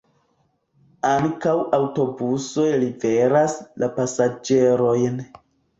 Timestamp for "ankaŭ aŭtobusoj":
1.09-2.67